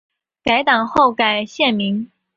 [0.41, 2.09] 该党后改现名。